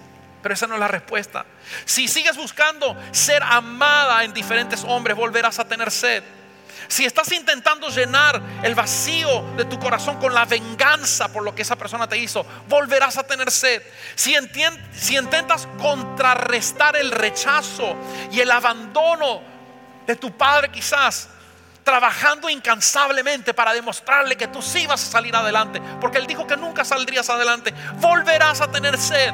[0.43, 1.45] Pero esa no es la respuesta.
[1.85, 6.23] Si sigues buscando ser amada en diferentes hombres, volverás a tener sed.
[6.89, 11.63] Si estás intentando llenar el vacío de tu corazón con la venganza por lo que
[11.63, 13.83] esa persona te hizo, volverás a tener sed.
[14.15, 14.35] Si,
[15.15, 17.95] intentas contrarrestar el rechazo
[18.33, 19.43] y el abandono
[20.07, 21.29] de tu padre quizás,
[21.85, 26.57] trabajando incansablemente para demostrarle que tú sí vas a salir adelante, porque él dijo que
[26.57, 29.33] nunca saldrías adelante, volverás a tener sed.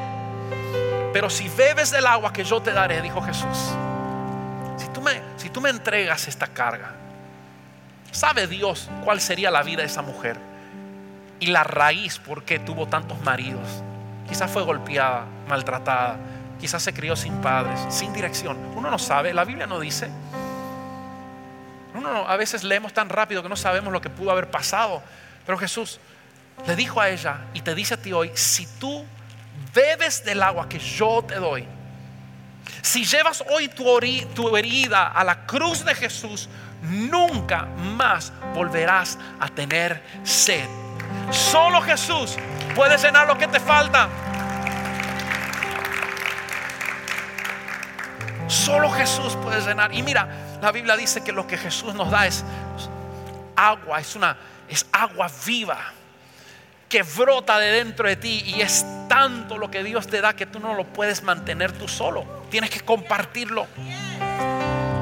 [1.14, 3.56] Pero si bebes del agua que yo te daré, dijo Jesús,
[4.76, 6.90] si tú me, si tú me entregas esta carga,
[8.10, 10.36] ¿sabe Dios cuál sería la vida de esa mujer?
[11.38, 13.84] Y la raíz por qué tuvo tantos maridos.
[14.28, 16.16] Quizás fue golpeada, maltratada,
[16.58, 18.58] quizás se crió sin padres, sin dirección.
[18.74, 20.10] Uno no sabe, la Biblia no dice.
[21.94, 25.00] Uno a veces leemos tan rápido que no sabemos lo que pudo haber pasado.
[25.46, 26.00] Pero Jesús
[26.66, 29.04] le dijo a ella y te dice a ti hoy, si tú
[29.72, 31.66] bebes del agua que yo te doy,
[32.82, 36.48] si llevas hoy tu, herida a la cruz de Jesús,
[36.82, 37.64] nunca
[37.96, 40.68] más volverás a tener sed.
[41.30, 42.36] Solo Jesús
[42.74, 44.08] puede llenar lo que te falta.
[48.48, 49.92] Solo Jesús puede llenar.
[49.94, 50.28] Y mira,
[50.60, 52.44] la Biblia dice que lo que Jesús nos da es
[53.56, 54.36] agua, es una
[54.68, 55.92] es agua viva
[56.94, 60.46] que brota de dentro de ti y es tanto lo que Dios te da que
[60.46, 62.24] tú no lo puedes mantener tú solo.
[62.52, 63.66] Tienes que compartirlo.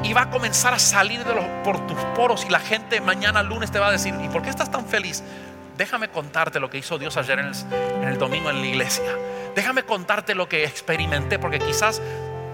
[0.01, 3.43] Y va a comenzar a salir de los, por tus poros y la gente mañana
[3.43, 5.21] lunes te va a decir, ¿y por qué estás tan feliz?
[5.77, 7.55] Déjame contarte lo que hizo Dios ayer en el,
[8.01, 9.15] en el domingo en la iglesia.
[9.55, 12.01] Déjame contarte lo que experimenté, porque quizás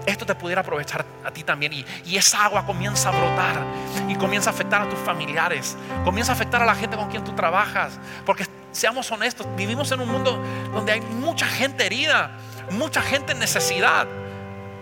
[0.04, 1.72] esto te pudiera aprovechar a ti también.
[1.72, 3.64] Y, y, esa agua comienza a brotar
[4.06, 7.24] y comienza a afectar a tus familiares, comienza a afectar a la gente con quien
[7.24, 7.98] tú trabajas.
[8.26, 12.30] Porque seamos honestos, vivimos en un mundo donde hay mucha gente herida,
[12.70, 14.06] mucha gente en necesidad.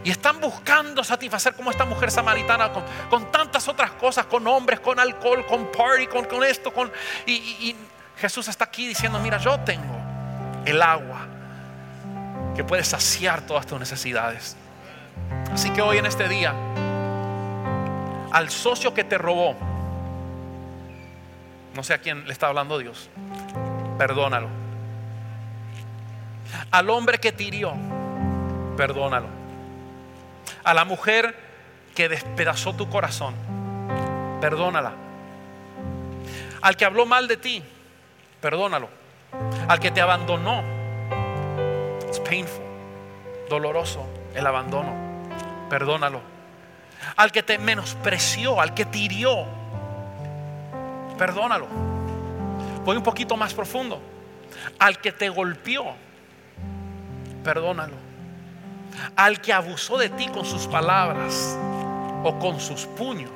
[0.04, 2.70] Y están buscando satisfacer como esta mujer samaritana
[3.10, 6.72] con, tantas otras cosas, con hombres, con alcohol, con party, con, esto.
[6.72, 6.90] Con,
[7.26, 7.74] y
[8.16, 9.98] Jesús está aquí diciendo, mira, yo tengo
[10.64, 11.26] el agua
[12.54, 14.56] que puede saciar todas tus necesidades.
[15.52, 16.52] Así que hoy en este día,
[18.32, 19.56] al socio que te robó,
[21.74, 23.08] no sé a quién le está hablando Dios,
[23.98, 24.48] perdónalo.
[26.70, 27.74] Al hombre que tirió,
[28.76, 29.26] perdónalo.
[30.64, 31.36] A la mujer
[31.94, 33.34] que despedazó tu corazón,
[34.40, 34.92] perdónala.
[36.62, 37.62] Al que habló mal de ti,
[38.40, 38.88] perdónalo.
[39.66, 40.62] Al que te abandonó,
[42.08, 42.62] es painful,
[43.50, 44.94] doloroso el abandono,
[45.68, 46.20] perdónalo.
[47.16, 49.44] Al que te menospreció, al que tirió,
[51.18, 51.97] perdónalo.
[52.88, 54.00] Voy un poquito más profundo.
[54.78, 55.94] Al que te golpeó,
[57.44, 57.96] perdónalo.
[59.14, 61.54] Al que abusó de ti con sus palabras
[62.24, 63.30] o con sus puños.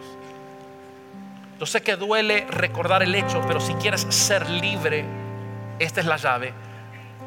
[1.61, 5.05] Yo sé que duele recordar el hecho, pero si quieres ser libre,
[5.79, 6.55] esta es la llave.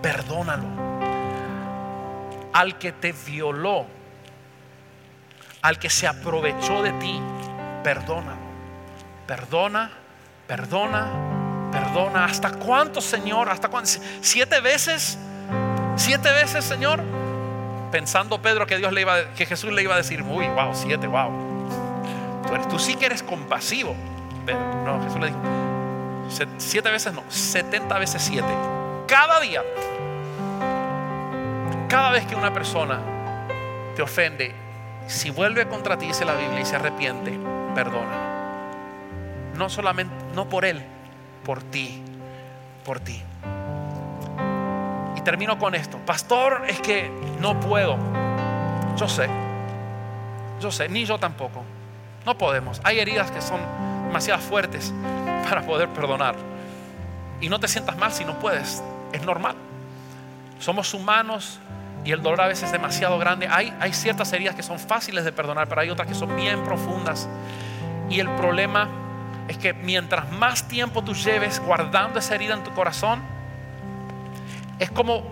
[0.02, 0.66] Perdónalo.
[2.54, 3.86] Al que te violó,
[5.62, 7.22] al que se aprovechó de ti,
[7.84, 8.46] perdónalo.
[9.28, 9.92] Perdona,
[10.48, 11.35] perdona,
[11.76, 12.26] perdona.
[12.26, 13.50] ¿Hasta cuánto, Señor?
[13.50, 13.90] ¿Hasta cuánto?
[14.22, 15.18] ¿Siete veces?
[15.96, 17.02] ¿Siete veces, Señor?
[17.92, 21.08] Pensando Pedro que Dios le iba, que Jesús le iba a decir, uy, wow, siete,
[21.08, 21.32] wow.
[22.70, 23.96] Tú, sí que eres compasivo.
[24.86, 25.40] No, Jesús le dijo,
[26.58, 28.54] siete veces no, setenta veces siete.
[29.08, 29.64] Cada día,
[31.90, 33.00] cada vez que una persona
[33.96, 34.54] te ofende,
[35.08, 37.38] si vuelve contra ti, dice la Biblia, y se arrepiente,
[37.74, 38.34] perdona.
[39.56, 40.84] No solamente, no por él,
[41.46, 42.02] por ti,
[42.84, 43.22] por ti.
[45.16, 45.98] Y termino con esto.
[46.00, 47.98] Pastor, es que no puedo.
[48.98, 49.30] Yo sé,
[50.60, 51.64] yo sé, ni yo tampoco.
[52.26, 52.82] No podemos.
[52.84, 53.62] Hay heridas que son
[54.08, 54.94] demasiado fuertes
[55.50, 56.36] para poder perdonar.
[57.40, 58.84] Y no te sientas mal si no puedes.
[59.14, 59.56] Es normal.
[60.60, 61.60] Somos humanos
[62.04, 63.48] y el dolor a veces es demasiado grande.
[63.48, 67.28] Hay, ciertas heridas que son fáciles de perdonar, pero hay otras que son bien profundas.
[68.10, 68.88] Y el problema
[69.48, 73.22] es que mientras más tiempo tú lleves guardando esa herida en tu corazón,
[74.80, 75.24] es como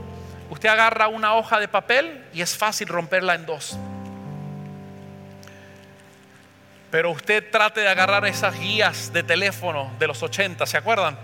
[0.50, 3.78] usted agarra una hoja de papel y es fácil romperla en dos.
[6.92, 11.18] Pero usted trate de agarrar esas guías de teléfono de los 80, ¿se acuerdan?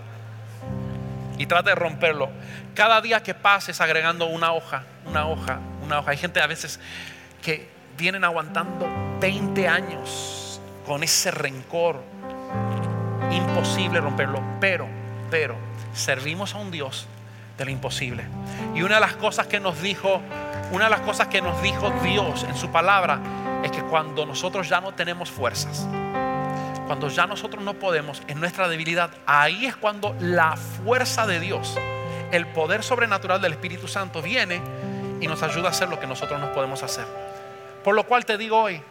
[1.38, 2.28] Y trate de romperlo.
[2.74, 6.10] Cada día que pases agregando una hoja, una hoja, una hoja.
[6.10, 6.80] Hay gente a veces
[7.40, 8.88] que vienen aguantando
[9.20, 12.02] 20 años con ese rencor.
[13.30, 14.40] Imposible romperlo.
[14.60, 14.86] Pero,
[15.30, 15.56] pero,
[15.92, 17.06] servimos a un Dios
[17.58, 18.24] de lo imposible.
[18.74, 20.20] Y una de las cosas que nos dijo,
[20.72, 23.20] una de las cosas que nos dijo Dios en su palabra
[23.62, 25.86] es que cuando nosotros ya no tenemos fuerzas,
[26.86, 31.78] cuando ya nosotros no podemos, en nuestra debilidad, ahí es cuando la fuerza de Dios,
[32.32, 34.60] el poder sobrenatural del Espíritu Santo viene
[35.20, 37.04] y nos ayuda a hacer lo que nosotros no podemos hacer.
[37.84, 38.82] Por lo cual te digo hoy,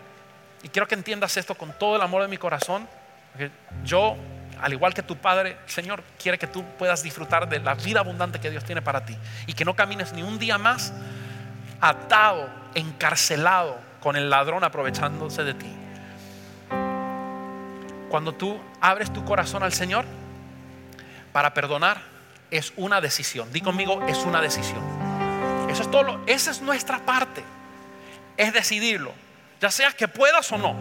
[0.63, 2.87] y quiero que entiendas esto con todo el amor de mi corazón,
[3.83, 4.15] yo,
[4.61, 8.39] al igual que tu Padre, Señor, quiere que tú puedas disfrutar de la vida abundante
[8.39, 9.17] que Dios tiene para ti
[9.47, 10.93] y que no camines ni un día más
[11.81, 15.73] atado, encarcelado con el ladrón aprovechándose de ti.
[18.09, 20.05] Cuando tú abres tu corazón al Señor
[21.31, 22.01] para perdonar,
[22.51, 23.51] es una decisión.
[23.53, 24.81] Di conmigo, es una decisión.
[25.69, 26.21] Eso es todo.
[26.25, 27.43] esa es nuestra parte.
[28.37, 29.13] Es decidirlo.
[29.61, 30.75] Ya sea que puedas o no.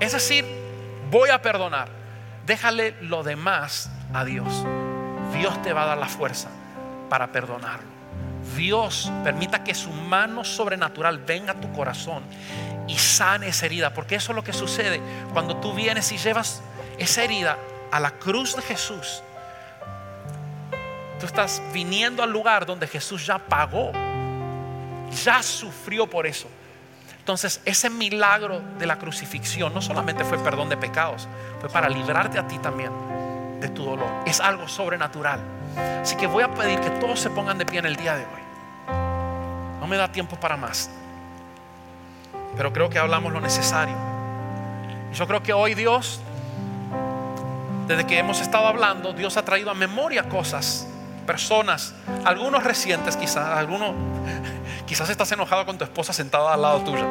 [0.00, 0.46] Es decir,
[1.10, 1.88] voy a perdonar.
[2.46, 4.64] Déjale lo demás a Dios.
[5.34, 6.48] Dios te va a dar la fuerza
[7.08, 7.88] para perdonarlo.
[8.56, 12.22] Dios permita que su mano sobrenatural venga a tu corazón
[12.88, 13.94] y sane esa herida.
[13.94, 15.00] Porque eso es lo que sucede
[15.32, 16.62] cuando tú vienes y llevas
[16.98, 17.56] esa herida
[17.90, 19.22] a la cruz de Jesús.
[21.18, 23.92] Tú estás viniendo al lugar donde Jesús ya pagó,
[25.22, 26.48] ya sufrió por eso.
[27.20, 31.28] Entonces, ese milagro de la crucifixión no solamente fue perdón de pecados,
[31.60, 32.90] fue para librarte a ti también
[33.60, 34.08] de tu dolor.
[34.26, 35.38] Es algo sobrenatural.
[36.02, 38.24] Así que voy a pedir que todos se pongan de pie en el día de
[38.24, 38.40] hoy.
[39.80, 40.90] No me da tiempo para más.
[42.56, 43.96] Pero creo que hablamos lo necesario.
[45.12, 46.20] Yo creo que hoy Dios,
[47.86, 50.88] desde que hemos estado hablando, Dios ha traído a memoria cosas,
[51.26, 51.94] personas,
[52.24, 53.94] algunos recientes quizás, algunos,
[54.86, 57.06] quizás estás enojado con tu esposa sentada al lado tuyo.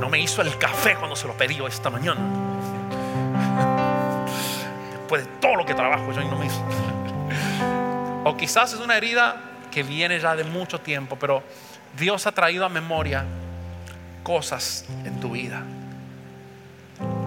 [0.00, 2.20] No me hizo el café cuando se lo pedí esta mañana.
[4.92, 6.62] Después de todo lo que trabajo yo no me hizo.
[8.24, 9.36] O quizás es una herida
[9.70, 11.42] que viene ya de mucho tiempo, pero
[11.98, 13.24] Dios ha traído a memoria
[14.22, 15.62] cosas en tu vida.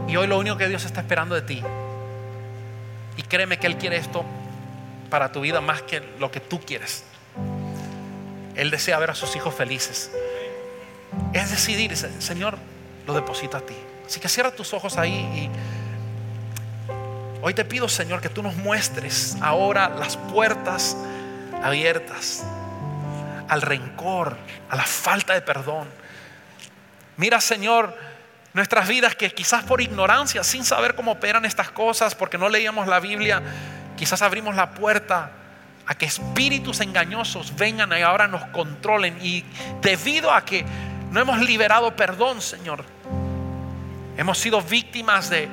[0.07, 1.63] Y hoy lo único que Dios está esperando de ti,
[3.17, 4.25] y créeme que Él quiere esto
[5.09, 7.03] para tu vida más que lo que tú quieres.
[8.55, 10.11] Él desea ver a sus hijos felices.
[11.33, 12.57] Es decidir, Señor,
[13.05, 13.75] lo deposito a ti.
[14.05, 15.49] Así que cierra tus ojos ahí y
[17.41, 20.97] hoy te pido, Señor, que tú nos muestres ahora las puertas
[21.63, 22.43] abiertas
[23.47, 24.37] al rencor,
[24.69, 25.89] a la falta de perdón.
[27.17, 27.95] Mira, Señor,
[28.53, 32.87] nuestras vidas que quizás por ignorancia, sin saber cómo operan estas cosas, porque no leíamos
[32.87, 33.41] la Biblia,
[33.97, 35.31] quizás abrimos la puerta
[35.85, 39.17] a que espíritus engañosos vengan y ahora nos controlen.
[39.21, 39.43] Y
[39.81, 40.65] debido a que
[41.11, 42.83] no hemos liberado perdón, Señor,
[44.17, 45.47] hemos sido víctimas de,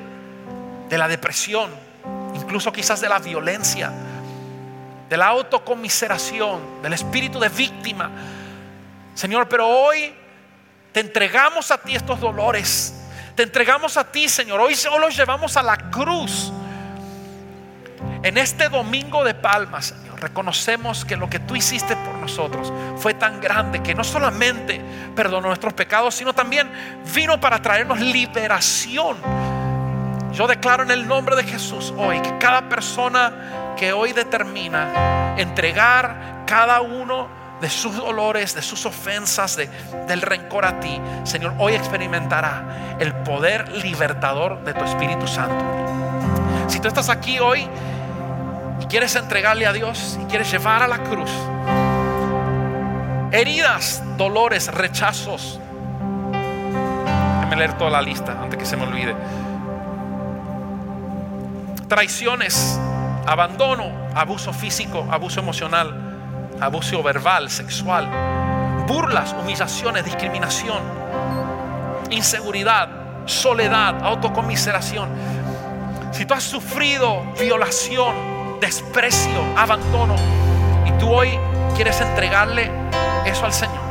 [0.88, 1.70] de la depresión,
[2.34, 3.92] incluso quizás de la violencia
[5.08, 8.10] de la autocomiseración, del espíritu de víctima.
[9.14, 10.14] Señor, pero hoy
[10.98, 12.92] te entregamos a ti estos dolores.
[13.36, 14.60] Te entregamos a ti, Señor.
[14.60, 16.52] Hoy los llevamos a la cruz.
[18.24, 23.14] En este domingo de palmas, Señor, reconocemos que lo que tú hiciste por nosotros fue
[23.14, 24.80] tan grande que no solamente
[25.14, 26.68] perdonó nuestros pecados, sino también
[27.14, 29.18] vino para traernos liberación.
[30.32, 36.42] Yo declaro en el nombre de Jesús hoy que cada persona que hoy determina entregar
[36.44, 39.68] cada uno de sus dolores, de sus ofensas, de,
[40.06, 45.64] del rencor a ti, Señor, hoy experimentará el poder libertador de tu Espíritu Santo.
[46.68, 47.68] Si tú estás aquí hoy
[48.80, 51.30] y quieres entregarle a Dios y quieres llevar a la cruz
[53.32, 55.60] heridas, dolores, rechazos,
[56.32, 59.14] déjame leer toda la lista antes que se me olvide.
[61.88, 62.78] Traiciones,
[63.26, 66.17] abandono, abuso físico, abuso emocional,
[66.60, 68.08] abuso verbal, sexual,
[68.86, 70.82] burlas, humillaciones, discriminación,
[72.10, 72.88] inseguridad,
[73.26, 75.08] soledad, autocomiseración.
[76.12, 80.16] Si tú has sufrido violación, desprecio, abandono
[80.86, 81.38] y tú hoy
[81.76, 82.70] quieres entregarle
[83.24, 83.86] eso al Señor,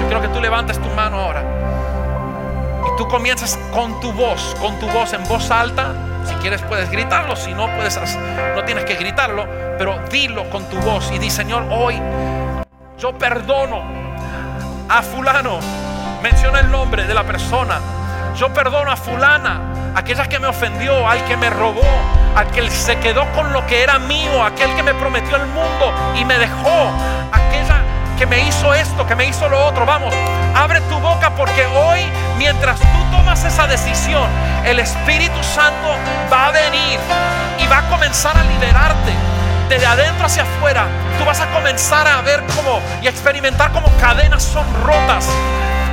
[0.00, 1.42] yo quiero que tú levantes tu mano ahora
[2.86, 6.90] y tú comienzas con tu voz, con tu voz en voz alta si quieres puedes
[6.90, 7.98] gritarlo, si no puedes,
[8.54, 9.46] no tienes que gritarlo,
[9.78, 12.00] pero dilo con tu voz y di, Señor, hoy
[12.98, 13.82] yo perdono
[14.88, 15.60] a fulano.
[16.22, 17.78] Menciona el nombre de la persona.
[18.36, 21.82] Yo perdono a fulana, aquella que me ofendió, al que me robó,
[22.36, 25.92] al que se quedó con lo que era mío, aquel que me prometió el mundo
[26.14, 26.92] y me dejó,
[27.32, 27.82] aquella
[28.18, 29.86] que me hizo esto, que me hizo lo otro.
[29.86, 30.12] Vamos,
[30.54, 32.00] abre tu boca porque hoy,
[32.36, 34.28] mientras tú tomas esa decisión,
[34.64, 35.96] el Espíritu Santo
[36.32, 36.98] va a venir
[37.58, 39.12] y va a comenzar a liberarte.
[39.68, 40.86] Desde adentro hacia afuera,
[41.18, 45.28] tú vas a comenzar a ver cómo y experimentar como cadenas son rotas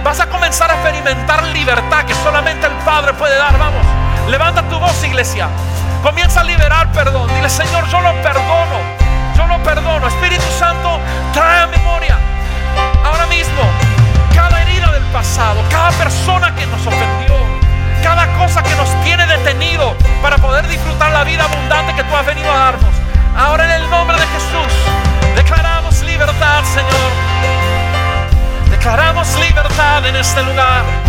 [0.05, 3.57] Vas a comenzar a experimentar libertad que solamente el Padre puede dar.
[3.57, 3.83] Vamos,
[4.29, 5.47] levanta tu voz, iglesia.
[6.03, 7.27] Comienza a liberar perdón.
[7.33, 8.94] Dile, Señor, yo lo perdono.
[9.65, 10.07] Perdono.
[10.07, 10.99] Espíritu Santo,
[11.33, 12.19] trae a memoria.
[13.03, 13.63] Ahora mismo,
[14.35, 17.35] cada herida del pasado, cada persona que nos ofendió,
[18.03, 22.25] cada cosa que nos tiene detenido para poder disfrutar la vida abundante que tú has
[22.25, 22.93] venido a darnos.
[23.35, 24.73] Ahora en el nombre de Jesús,
[25.35, 27.11] declaramos libertad, Señor.
[28.69, 31.04] Declaramos libertad en este lugar.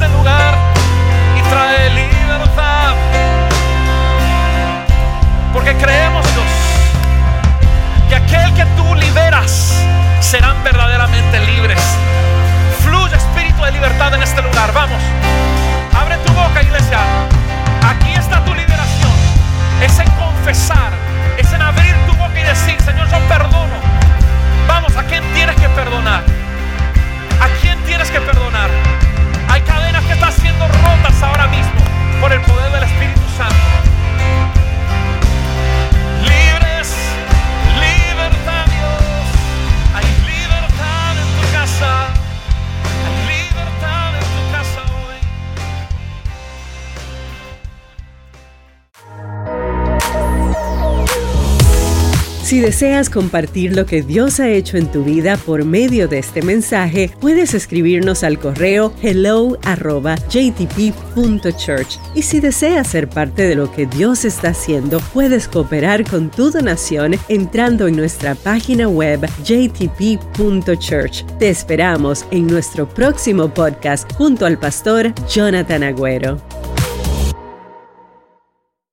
[0.00, 0.57] Este lugar
[52.78, 57.10] deseas compartir lo que Dios ha hecho en tu vida por medio de este mensaje,
[57.20, 61.98] puedes escribirnos al correo hello arroba jtp.church.
[62.14, 66.52] Y si deseas ser parte de lo que Dios está haciendo, puedes cooperar con tu
[66.52, 71.24] donación entrando en nuestra página web jtp.church.
[71.40, 76.40] Te esperamos en nuestro próximo podcast junto al pastor Jonathan Agüero.